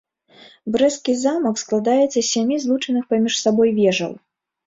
Брэсцкі 0.75 1.13
замак 1.23 1.59
складаецца 1.63 2.15
з 2.19 2.25
сямі 2.29 2.57
злучаных 2.65 3.03
паміж 3.13 3.33
сабой 3.43 3.69
вежаў. 3.81 4.11